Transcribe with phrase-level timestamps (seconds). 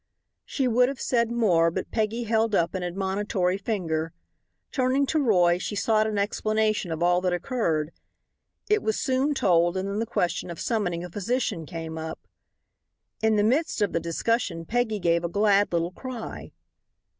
[0.45, 4.13] She would have said more, but Peggy held up an admonitory finger.
[4.71, 7.91] Turning to Roy she sought an explanation of all that occurred.
[8.67, 12.19] It was soon told, and then the question of summoning a physician came up.
[13.21, 16.51] In the midst of the discussion Peggy gave a glad little cry.